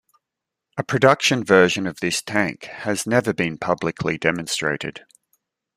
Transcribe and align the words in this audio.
A 0.79 0.83
production 0.83 1.43
version 1.43 1.85
of 1.85 1.99
this 1.99 2.23
tank 2.23 2.63
has 2.63 3.05
never 3.05 3.33
been 3.33 3.59
publicly 3.59 4.17
demonstrated. 4.17 5.01